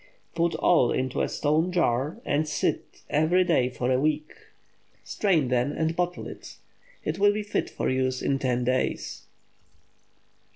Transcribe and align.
Put 0.33 0.55
all 0.55 0.91
into 0.91 1.21
a 1.21 1.29
stone 1.29 1.71
jar, 1.71 2.17
and 2.25 2.47
stir 2.47 2.79
every 3.11 3.43
day 3.43 3.69
for 3.69 3.91
a 3.91 3.99
week. 3.99 4.33
Strain, 5.03 5.49
then, 5.49 5.71
and 5.73 5.95
bottle 5.95 6.25
it. 6.27 6.55
It 7.05 7.19
will 7.19 7.33
be 7.33 7.43
fit 7.43 7.69
for 7.69 7.87
use 7.87 8.19
in 8.23 8.39
ten 8.39 8.63
days. 8.63 9.27